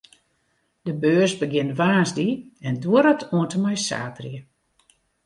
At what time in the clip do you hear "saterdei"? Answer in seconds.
3.87-4.37